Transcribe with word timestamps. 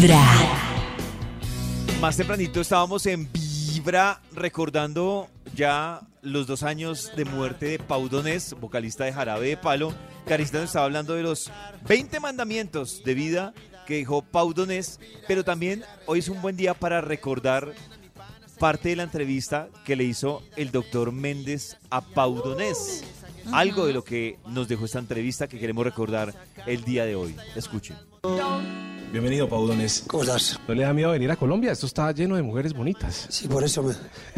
Vibra. 0.00 0.24
Más 2.00 2.16
tempranito 2.16 2.60
estábamos 2.60 3.04
en 3.06 3.28
Vibra 3.32 4.20
recordando 4.32 5.28
ya 5.56 6.02
los 6.22 6.46
dos 6.46 6.62
años 6.62 7.10
de 7.16 7.24
muerte 7.24 7.66
de 7.66 7.78
Pau 7.80 8.08
Donés, 8.08 8.54
vocalista 8.60 9.04
de 9.04 9.12
Jarabe 9.12 9.48
de 9.48 9.56
Palo. 9.56 9.92
Carista 10.24 10.58
nos 10.58 10.68
estaba 10.68 10.84
hablando 10.84 11.14
de 11.14 11.24
los 11.24 11.50
20 11.88 12.20
mandamientos 12.20 13.02
de 13.02 13.14
vida 13.14 13.54
que 13.88 13.96
dejó 13.96 14.22
Pau 14.22 14.54
Donés, 14.54 15.00
pero 15.26 15.44
también 15.44 15.82
hoy 16.06 16.20
es 16.20 16.28
un 16.28 16.40
buen 16.42 16.56
día 16.56 16.74
para 16.74 17.00
recordar 17.00 17.72
parte 18.60 18.90
de 18.90 18.96
la 18.96 19.02
entrevista 19.02 19.68
que 19.84 19.96
le 19.96 20.04
hizo 20.04 20.44
el 20.54 20.70
doctor 20.70 21.10
Méndez 21.10 21.76
a 21.90 22.02
Pau 22.02 22.36
Donés. 22.36 23.02
Algo 23.50 23.86
de 23.86 23.94
lo 23.94 24.04
que 24.04 24.38
nos 24.46 24.68
dejó 24.68 24.84
esta 24.84 25.00
entrevista 25.00 25.48
que 25.48 25.58
queremos 25.58 25.84
recordar 25.84 26.32
el 26.66 26.84
día 26.84 27.04
de 27.04 27.16
hoy. 27.16 27.34
Escuchen. 27.56 27.96
Bienvenido, 29.10 29.48
Paudones. 29.48 30.04
¿Cómo 30.06 30.22
estás? 30.22 30.60
¿No 30.68 30.74
le 30.74 30.82
da 30.82 30.92
miedo 30.92 31.10
venir 31.10 31.30
a 31.30 31.36
Colombia? 31.36 31.72
Esto 31.72 31.86
está 31.86 32.12
lleno 32.12 32.36
de 32.36 32.42
mujeres 32.42 32.74
bonitas. 32.74 33.26
Sí, 33.30 33.48
por 33.48 33.64
eso 33.64 33.82
me, 33.82 33.94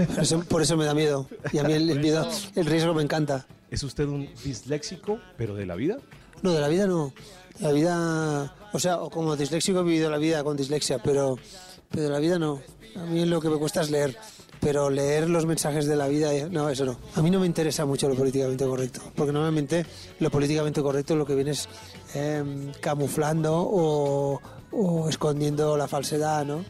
por 0.07 0.23
eso, 0.23 0.41
por 0.45 0.63
eso 0.63 0.77
me 0.77 0.85
da 0.85 0.95
miedo. 0.95 1.27
Y 1.53 1.59
a 1.59 1.65
mí 1.65 1.73
el, 1.73 1.91
el 1.91 1.99
miedo, 1.99 2.29
el 2.55 2.67
riesgo 2.67 2.95
me 2.95 3.03
encanta. 3.03 3.47
¿Es 3.71 3.83
usted 3.83 4.07
un 4.07 4.29
disléxico, 4.45 5.19
pero 5.37 5.55
de 5.55 5.67
la 5.67 5.75
vida? 5.75 5.99
No, 6.43 6.53
de 6.53 6.61
la 6.61 6.69
vida 6.69 6.87
no. 6.87 7.13
La 7.59 7.73
vida, 7.73 8.55
o 8.73 8.79
sea, 8.79 9.01
o 9.01 9.11
como 9.11 9.37
disléxico 9.37 9.81
he 9.81 9.83
vivido 9.83 10.09
la 10.09 10.19
vida 10.19 10.45
con 10.45 10.57
dislexia, 10.57 10.99
pero, 11.03 11.37
pero 11.91 12.05
de 12.05 12.11
la 12.11 12.19
vida 12.21 12.39
no. 12.39 12.61
A 12.97 13.05
mí 13.07 13.25
lo 13.27 13.41
que 13.41 13.49
me 13.49 13.57
cuesta 13.57 13.81
es 13.83 13.91
leer. 13.91 14.17
Pero 14.61 14.91
leer 14.91 15.31
los 15.31 15.47
mensajes 15.47 15.87
de 15.87 15.97
la 15.97 16.07
vida, 16.07 16.35
eh, 16.35 16.49
no, 16.51 16.69
eso 16.69 16.85
no. 16.85 16.99
A 17.15 17.23
mí 17.23 17.31
no 17.31 17.41
me 17.41 17.47
interesa 17.47 17.87
mucho 17.87 18.09
lo 18.09 18.15
políticamente 18.15 18.65
correcto, 18.67 19.01
porque 19.17 19.33
normalmente 19.33 19.87
lo 20.19 20.31
políticamente 20.31 20.83
correcto 20.83 21.17
lo 21.17 21.25
que 21.25 21.35
viene 21.35 21.53
es 21.53 21.69
em, 22.15 22.71
camuflando 22.81 23.57
o, 23.57 24.41
o 24.71 25.09
escondiendo 25.09 25.77
la 25.77 25.89
falsedad, 25.89 26.45
¿no? 26.45 26.65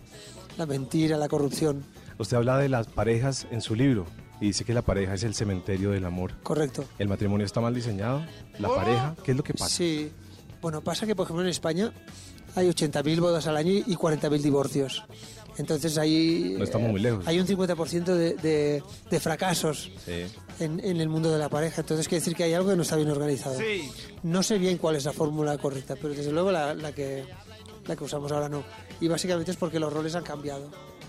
La 0.57 0.66
mentira, 0.66 1.16
la 1.16 1.29
corrupción. 1.29 1.85
Usted 2.19 2.37
habla 2.37 2.59
de 2.59 2.68
las 2.68 2.87
parejas 2.87 3.46
en 3.51 3.61
su 3.61 3.74
libro 3.74 4.07
y 4.41 4.46
dice 4.46 4.65
que 4.65 4.73
la 4.73 4.83
pareja 4.83 5.15
es 5.15 5.23
el 5.23 5.35
cementerio 5.35 5.91
del 5.91 6.05
amor. 6.05 6.33
Correcto. 6.43 6.85
¿El 6.99 7.09
matrimonio 7.09 7.45
está 7.45 7.61
mal 7.61 7.74
diseñado? 7.74 8.24
¿La 8.59 8.68
pareja? 8.68 9.16
¿Qué 9.24 9.33
es 9.33 9.37
lo 9.37 9.43
que 9.43 9.55
pasa? 9.55 9.74
Sí. 9.74 10.13
Bueno, 10.61 10.83
pasa 10.83 11.07
que, 11.07 11.15
por 11.16 11.25
ejemplo, 11.25 11.43
en 11.43 11.51
España 11.51 11.93
hay 12.55 12.69
80.000 12.69 13.21
bodas 13.21 13.47
al 13.47 13.57
año 13.57 13.73
y 13.73 13.83
40.000 13.97 14.39
divorcios. 14.43 15.05
Entonces 15.57 15.99
hay, 15.99 16.55
No 16.57 16.65
estamos 16.65 16.91
muy 16.91 17.01
lejos. 17.01 17.27
hay 17.27 17.39
un 17.41 17.47
50% 17.47 18.05
de, 18.15 18.35
de, 18.35 18.83
de 19.11 19.21
fracasos 19.21 19.91
Sí. 20.05 20.25
en, 20.59 20.80
en 20.80 21.01
el 21.01 21.09
mundo 21.09 21.30
de 21.30 21.39
la 21.39 21.49
pareja. 21.49 21.80
Entonces 21.83 22.09
quiere 22.09 22.21
decir 22.21 22.35
que 22.37 22.45
hay 22.45 22.55
algo 22.55 22.71
que 22.71 22.77
no 22.77 22.83
está 22.83 22.97
bien 22.97 23.11
organizado. 23.11 23.59
No 24.23 24.43
sé 24.43 24.59
bien 24.59 24.79
cuál 24.79 24.97
es 24.97 25.05
la 25.05 25.13
fórmula 25.13 25.57
correcta, 25.59 25.97
pero 26.01 26.15
desde 26.15 26.33
luego 26.33 26.51
la, 26.52 26.74
la 26.74 26.93
que, 26.93 27.24
la 27.87 27.97
que 27.97 28.05
usamos 28.05 28.30
ahora 28.33 28.49
no. 28.49 28.63
Y 29.01 29.09
básicamente 29.09 29.51
es 29.51 29.57
porque 29.57 29.79
los 29.80 29.93
roles 29.93 30.15
han 30.15 30.24
cambiado. 30.24 30.67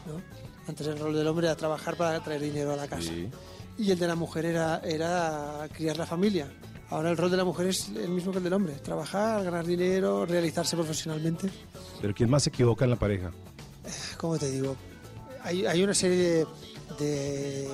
¿no? 0.07 0.21
Antes 0.67 0.87
el 0.87 0.97
rol 0.99 1.13
del 1.15 1.27
hombre 1.27 1.47
era 1.47 1.55
trabajar 1.55 1.95
para 1.95 2.19
traer 2.23 2.41
dinero 2.41 2.73
a 2.73 2.75
la 2.75 2.87
casa. 2.87 3.09
Sí. 3.09 3.29
Y 3.77 3.91
el 3.91 3.99
de 3.99 4.07
la 4.07 4.15
mujer 4.15 4.45
era, 4.45 4.79
era 4.83 5.67
criar 5.73 5.97
la 5.97 6.05
familia. 6.05 6.47
Ahora 6.91 7.09
el 7.11 7.17
rol 7.17 7.31
de 7.31 7.37
la 7.37 7.45
mujer 7.45 7.67
es 7.67 7.87
el 7.89 8.09
mismo 8.09 8.31
que 8.31 8.37
el 8.39 8.43
del 8.43 8.53
hombre. 8.53 8.73
Trabajar, 8.75 9.43
ganar 9.43 9.65
dinero, 9.65 10.25
realizarse 10.25 10.75
profesionalmente. 10.75 11.49
¿Pero 12.01 12.13
quién 12.13 12.29
más 12.29 12.43
se 12.43 12.49
equivoca 12.49 12.83
en 12.85 12.91
la 12.91 12.97
pareja? 12.97 13.31
¿Cómo 14.17 14.37
te 14.37 14.51
digo? 14.51 14.75
Hay, 15.43 15.65
hay 15.65 15.83
una 15.83 15.93
serie 15.93 16.17
de, 16.17 16.47
de, 16.99 17.67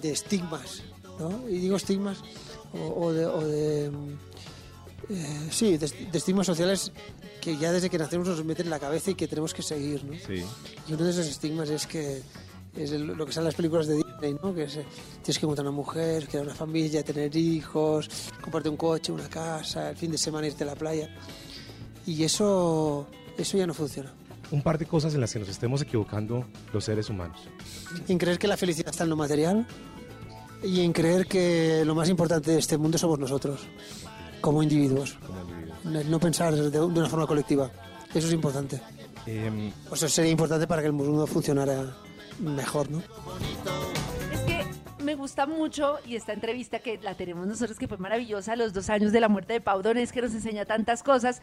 de 0.00 0.10
estigmas, 0.10 0.82
¿no? 1.18 1.48
Y 1.48 1.58
digo 1.58 1.76
estigmas 1.76 2.18
o, 2.72 3.04
o 3.06 3.12
de... 3.12 3.26
o 3.26 3.40
de, 3.46 3.90
mm, 3.90 4.18
eh, 5.10 5.48
sí, 5.50 5.76
de, 5.76 5.88
de 5.88 6.18
estigmas 6.18 6.46
sociales 6.46 6.90
que 7.40 7.56
ya 7.58 7.70
desde 7.72 7.90
que 7.90 7.98
nacemos 7.98 8.28
nos 8.28 8.44
meten 8.44 8.66
en 8.66 8.70
la 8.70 8.78
cabeza 8.78 9.10
y 9.10 9.14
que 9.14 9.28
tenemos 9.28 9.52
que 9.52 9.62
seguir, 9.62 10.04
¿no? 10.04 10.14
Sí. 10.26 10.42
Y 10.88 10.92
uno 10.94 11.04
de 11.04 11.10
esos 11.10 11.26
estigmas 11.26 11.68
es 11.70 11.86
que 11.86 12.22
es 12.76 12.92
el- 12.92 13.06
lo 13.08 13.26
que 13.26 13.32
sale 13.32 13.42
en 13.44 13.48
las 13.48 13.54
películas 13.56 13.86
de 13.88 14.01
¿no? 14.30 14.54
Que 14.54 14.64
es, 14.64 14.76
eh, 14.76 14.84
tienes 15.22 15.38
que 15.38 15.46
encontrar 15.46 15.66
una 15.66 15.76
mujer, 15.76 16.28
crear 16.28 16.44
una 16.44 16.54
familia, 16.54 17.02
tener 17.02 17.34
hijos, 17.36 18.08
comprarte 18.40 18.68
un 18.68 18.76
coche, 18.76 19.12
una 19.12 19.28
casa, 19.28 19.90
el 19.90 19.96
fin 19.96 20.10
de 20.12 20.18
semana 20.18 20.46
irte 20.46 20.64
a 20.64 20.68
la 20.68 20.74
playa. 20.74 21.08
Y 22.06 22.22
eso, 22.24 23.06
eso 23.36 23.56
ya 23.58 23.66
no 23.66 23.74
funciona. 23.74 24.12
Un 24.50 24.62
par 24.62 24.78
de 24.78 24.86
cosas 24.86 25.14
en 25.14 25.20
las 25.20 25.32
que 25.32 25.38
nos 25.38 25.48
estemos 25.48 25.80
equivocando 25.82 26.46
los 26.72 26.84
seres 26.84 27.08
humanos. 27.08 27.38
En 28.08 28.18
creer 28.18 28.38
que 28.38 28.46
la 28.46 28.56
felicidad 28.56 28.90
está 28.90 29.04
en 29.04 29.10
lo 29.10 29.16
material 29.16 29.66
y 30.62 30.80
en 30.82 30.92
creer 30.92 31.26
que 31.26 31.82
lo 31.84 31.94
más 31.94 32.08
importante 32.08 32.50
de 32.52 32.58
este 32.58 32.76
mundo 32.76 32.98
somos 32.98 33.18
nosotros, 33.18 33.60
como 34.40 34.62
individuos. 34.62 35.16
como 35.26 35.40
individuos. 35.40 36.06
No 36.06 36.20
pensar 36.20 36.54
de, 36.54 36.70
de 36.70 36.80
una 36.80 37.08
forma 37.08 37.26
colectiva. 37.26 37.70
Eso 38.14 38.26
es 38.26 38.32
importante. 38.34 38.80
Em, 39.26 39.72
O 39.90 39.96
sea, 39.96 40.08
sería 40.08 40.30
importante 40.32 40.66
para 40.66 40.82
que 40.82 40.88
el 40.88 40.92
mundo 40.92 41.26
funcionara 41.26 41.96
mejor, 42.38 42.90
¿no? 42.90 43.02
Es 44.32 44.40
que 44.40 44.64
me 45.02 45.14
gusta 45.14 45.46
mucho 45.46 45.98
y 46.06 46.16
esta 46.16 46.32
entrevista 46.32 46.78
que 46.78 46.98
la 46.98 47.14
tenemos 47.14 47.46
nosotros 47.46 47.78
que 47.78 47.88
fue 47.88 47.98
maravillosa, 47.98 48.56
los 48.56 48.72
dos 48.72 48.90
años 48.90 49.12
de 49.12 49.20
la 49.20 49.28
muerte 49.28 49.54
de 49.54 49.60
Pau 49.60 49.82
Donés, 49.82 50.12
que 50.12 50.22
nos 50.22 50.32
enseña 50.32 50.64
tantas 50.64 51.02
cosas, 51.02 51.42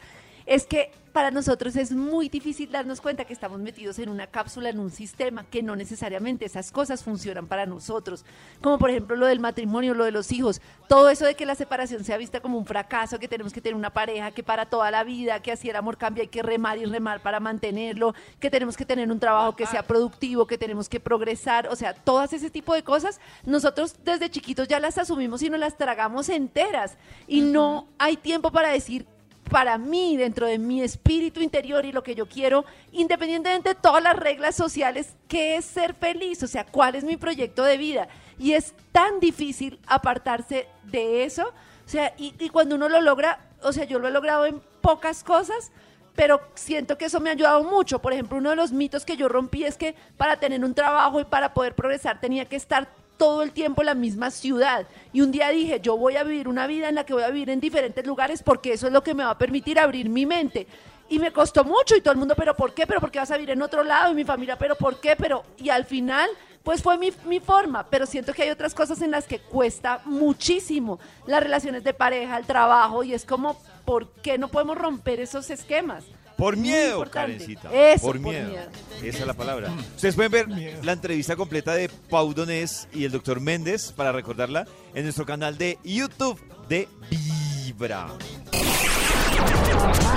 es 0.49 0.65
que 0.65 0.91
para 1.13 1.29
nosotros 1.29 1.75
es 1.75 1.91
muy 1.91 2.27
difícil 2.27 2.71
darnos 2.71 3.01
cuenta 3.01 3.23
que 3.23 3.33
estamos 3.33 3.59
metidos 3.59 3.99
en 3.99 4.09
una 4.09 4.25
cápsula, 4.25 4.69
en 4.69 4.79
un 4.79 4.89
sistema, 4.89 5.43
que 5.43 5.61
no 5.61 5.75
necesariamente 5.75 6.45
esas 6.45 6.71
cosas 6.71 7.03
funcionan 7.03 7.45
para 7.45 7.67
nosotros. 7.67 8.25
Como 8.59 8.79
por 8.79 8.89
ejemplo 8.89 9.15
lo 9.15 9.27
del 9.27 9.39
matrimonio, 9.39 9.93
lo 9.93 10.05
de 10.05 10.11
los 10.11 10.31
hijos, 10.31 10.59
todo 10.87 11.09
eso 11.11 11.25
de 11.25 11.35
que 11.35 11.45
la 11.45 11.53
separación 11.53 12.03
sea 12.03 12.17
vista 12.17 12.39
como 12.39 12.57
un 12.57 12.65
fracaso, 12.65 13.19
que 13.19 13.27
tenemos 13.27 13.53
que 13.53 13.61
tener 13.61 13.75
una 13.75 13.91
pareja 13.91 14.31
que 14.31 14.41
para 14.41 14.65
toda 14.65 14.89
la 14.89 15.03
vida, 15.03 15.39
que 15.39 15.51
así 15.51 15.69
el 15.69 15.75
amor 15.75 15.97
cambia, 15.97 16.23
hay 16.23 16.29
que 16.29 16.41
remar 16.41 16.79
y 16.79 16.85
remar 16.85 17.21
para 17.21 17.39
mantenerlo, 17.39 18.15
que 18.39 18.49
tenemos 18.49 18.75
que 18.75 18.85
tener 18.85 19.11
un 19.11 19.19
trabajo 19.19 19.55
que 19.55 19.67
sea 19.67 19.83
productivo, 19.83 20.47
que 20.47 20.57
tenemos 20.57 20.89
que 20.89 20.99
progresar, 20.99 21.67
o 21.67 21.75
sea, 21.75 21.93
todas 21.93 22.33
ese 22.33 22.49
tipo 22.49 22.73
de 22.73 22.81
cosas, 22.81 23.19
nosotros 23.45 23.97
desde 24.03 24.31
chiquitos 24.31 24.67
ya 24.67 24.79
las 24.79 24.97
asumimos 24.97 25.43
y 25.43 25.49
nos 25.51 25.59
las 25.59 25.77
tragamos 25.77 26.27
enteras. 26.27 26.97
Y 27.27 27.41
no 27.41 27.87
hay 27.99 28.17
tiempo 28.17 28.51
para 28.51 28.69
decir 28.69 29.05
para 29.49 29.77
mí, 29.77 30.15
dentro 30.15 30.47
de 30.47 30.57
mi 30.57 30.81
espíritu 30.81 31.41
interior 31.41 31.85
y 31.85 31.91
lo 31.91 32.03
que 32.03 32.15
yo 32.15 32.27
quiero, 32.27 32.65
independientemente 32.91 33.69
de 33.69 33.75
todas 33.75 34.01
las 34.01 34.15
reglas 34.15 34.55
sociales, 34.55 35.15
¿qué 35.27 35.57
es 35.57 35.65
ser 35.65 35.93
feliz? 35.95 36.41
O 36.43 36.47
sea, 36.47 36.65
¿cuál 36.65 36.95
es 36.95 37.03
mi 37.03 37.17
proyecto 37.17 37.63
de 37.63 37.77
vida? 37.77 38.07
Y 38.37 38.53
es 38.53 38.73
tan 38.91 39.19
difícil 39.19 39.79
apartarse 39.87 40.67
de 40.83 41.25
eso. 41.25 41.47
O 41.85 41.89
sea, 41.89 42.13
y, 42.17 42.33
y 42.39 42.49
cuando 42.49 42.75
uno 42.75 42.87
lo 42.87 43.01
logra, 43.01 43.39
o 43.63 43.73
sea, 43.73 43.85
yo 43.85 43.99
lo 43.99 44.07
he 44.07 44.11
logrado 44.11 44.45
en 44.45 44.61
pocas 44.81 45.23
cosas, 45.23 45.71
pero 46.15 46.41
siento 46.53 46.97
que 46.97 47.05
eso 47.05 47.19
me 47.19 47.29
ha 47.29 47.33
ayudado 47.33 47.63
mucho. 47.63 47.99
Por 47.99 48.13
ejemplo, 48.13 48.37
uno 48.37 48.51
de 48.51 48.55
los 48.55 48.71
mitos 48.71 49.05
que 49.05 49.17
yo 49.17 49.27
rompí 49.29 49.63
es 49.63 49.77
que 49.77 49.95
para 50.17 50.37
tener 50.37 50.63
un 50.63 50.73
trabajo 50.73 51.19
y 51.19 51.25
para 51.25 51.53
poder 51.53 51.75
progresar 51.75 52.19
tenía 52.19 52.45
que 52.45 52.55
estar 52.55 52.89
todo 53.19 53.43
el 53.43 53.51
tiempo 53.51 53.83
la 53.83 53.93
misma 53.93 54.31
ciudad. 54.31 54.87
Y 55.11 55.21
un 55.21 55.31
día 55.31 55.49
dije, 55.49 55.81
yo 55.81 55.97
voy 55.97 56.15
a 56.15 56.23
vivir 56.23 56.47
una 56.47 56.65
vida 56.65 56.87
en 56.87 56.95
la 56.95 57.03
que 57.03 57.13
voy 57.13 57.23
a 57.23 57.29
vivir 57.29 57.49
en 57.49 57.59
diferentes 57.59 58.07
lugares 58.07 58.41
porque 58.41 58.73
eso 58.73 58.87
es 58.87 58.93
lo 58.93 59.03
que 59.03 59.13
me 59.13 59.25
va 59.25 59.31
a 59.31 59.37
permitir 59.37 59.77
abrir 59.77 60.09
mi 60.09 60.25
mente. 60.25 60.65
Y 61.09 61.19
me 61.19 61.33
costó 61.33 61.65
mucho 61.65 61.95
y 61.97 62.01
todo 62.01 62.13
el 62.13 62.17
mundo, 62.17 62.33
pero 62.37 62.55
¿por 62.55 62.73
qué? 62.73 62.87
¿Pero 62.87 63.01
por 63.01 63.11
qué 63.11 63.19
vas 63.19 63.29
a 63.31 63.35
vivir 63.35 63.51
en 63.51 63.61
otro 63.61 63.83
lado? 63.83 64.11
Y 64.11 64.15
mi 64.15 64.23
familia, 64.23 64.57
¿pero 64.57 64.75
por 64.75 65.01
qué? 65.01 65.15
Pero, 65.17 65.43
y 65.57 65.69
al 65.69 65.83
final, 65.83 66.29
pues 66.63 66.81
fue 66.81 66.97
mi, 66.97 67.11
mi 67.25 67.41
forma, 67.41 67.85
pero 67.89 68.05
siento 68.05 68.31
que 68.31 68.43
hay 68.43 68.51
otras 68.51 68.73
cosas 68.73 69.01
en 69.01 69.11
las 69.11 69.25
que 69.25 69.39
cuesta 69.39 70.01
muchísimo. 70.05 70.99
Las 71.25 71.43
relaciones 71.43 71.83
de 71.83 71.93
pareja, 71.93 72.37
el 72.37 72.45
trabajo, 72.45 73.03
y 73.03 73.13
es 73.13 73.25
como, 73.25 73.59
¿por 73.85 74.11
qué 74.21 74.37
no 74.37 74.47
podemos 74.47 74.77
romper 74.77 75.19
esos 75.19 75.49
esquemas? 75.49 76.05
Por 76.39 76.55
miedo. 76.55 77.05
Karencita. 77.11 77.69
Eso, 77.71 78.01
por, 78.01 78.19
por 78.21 78.31
miedo. 78.31 78.49
miedo. 78.49 78.69
Esa 79.03 79.19
es 79.19 79.27
la 79.27 79.33
palabra. 79.33 79.71
Ustedes 79.95 80.15
pueden 80.15 80.31
ver 80.31 80.47
la 80.83 80.93
entrevista 80.93 81.35
completa 81.35 81.73
de 81.73 81.89
Pau 82.09 82.33
Donés 82.33 82.87
y 82.93 83.03
el 83.03 83.11
doctor 83.11 83.41
Méndez, 83.41 83.91
para 83.91 84.13
recordarla, 84.13 84.65
en 84.93 85.03
nuestro 85.03 85.25
canal 85.25 85.57
de 85.57 85.77
YouTube 85.83 86.39
de 86.69 86.87
Vibra. 87.09 88.07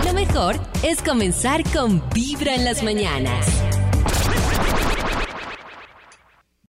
Lo 0.04 0.12
mejor 0.14 0.56
es 0.82 1.02
comenzar 1.02 1.64
con 1.72 2.02
Vibra 2.10 2.54
en 2.54 2.64
las 2.64 2.82
mañanas. 2.82 3.71